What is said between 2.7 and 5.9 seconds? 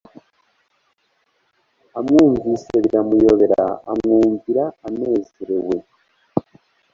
biramuyobera, amwumvira anezerewe."